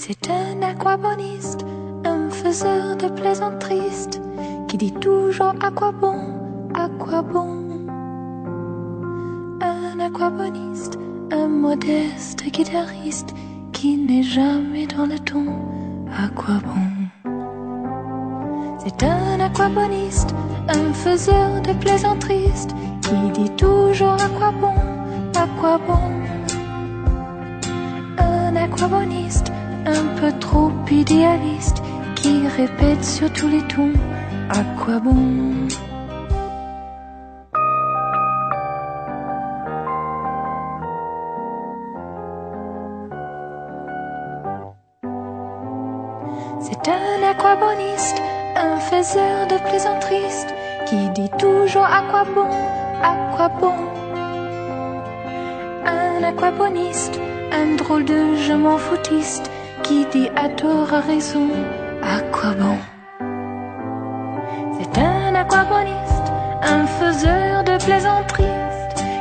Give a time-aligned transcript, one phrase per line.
[0.00, 1.66] C'est un aquaboniste,
[2.04, 4.08] un faiseur de plaisanteries
[4.68, 6.14] qui dit toujours à quoi bon,
[6.72, 7.88] à quoi bon.
[9.60, 10.96] Un aquaboniste,
[11.32, 13.34] un modeste guitariste
[13.72, 15.46] qui n'est jamais dans le ton,
[16.16, 17.32] à quoi bon.
[18.78, 20.32] C'est un aquaboniste,
[20.68, 22.68] un faiseur de plaisanteries
[23.02, 24.76] qui dit toujours à quoi bon,
[25.34, 26.12] à quoi bon.
[28.18, 29.50] Un aquaboniste,
[29.88, 31.82] un peu trop idéaliste
[32.14, 33.92] qui répète sur tous les tons
[34.50, 35.68] à quoi bon?
[46.60, 48.20] C'est un aquaboniste,
[48.56, 50.46] un faiseur de plaisanteries
[50.86, 52.48] qui dit toujours à quoi bon,
[53.02, 53.74] à quoi bon?
[55.86, 57.18] Un aquaboniste,
[57.52, 59.50] un drôle de je m'en foutiste
[59.88, 61.48] qui dit à tort à raison,
[62.02, 62.76] à quoi bon?
[64.76, 66.28] C'est un aquaboniste,
[66.62, 68.58] un faiseur de plaisanteries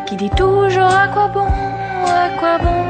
[0.06, 1.48] qui dit toujours à quoi bon,
[2.26, 2.84] à quoi bon?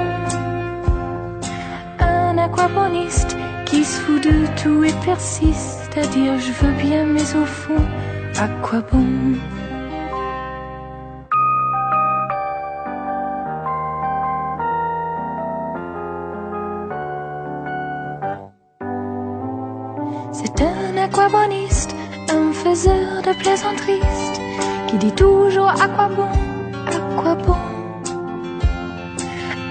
[1.99, 7.35] Un aquaboniste qui se fout de tout et persiste à dire je veux bien mais
[7.35, 7.83] au fond,
[8.39, 9.05] à quoi bon?
[20.39, 21.95] C'est un aquaboniste,
[22.29, 23.99] un faiseur de plaisanteries
[24.85, 26.29] qui dit toujours à quoi bon,
[26.85, 27.55] à quoi bon.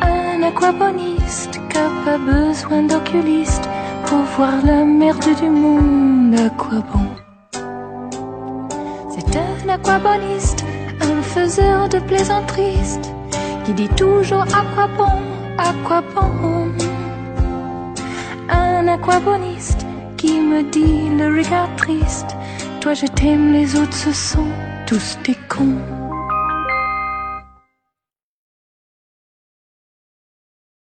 [0.03, 3.63] Un aquaboniste qui n'a pas besoin d'oculiste
[4.07, 7.07] pour voir la merde du monde, à quoi bon.
[9.11, 10.65] C'est un aquaboniste,
[11.01, 12.99] un faiseur de plaisanteries
[13.65, 15.17] qui dit toujours à quoi bon,
[15.59, 16.73] à quoi bon.
[18.49, 19.87] Un aquaboniste
[20.27, 22.37] qui me dit le regard triste
[22.81, 24.51] Toi je t'aime, les autres ce sont
[24.87, 25.96] tous des cons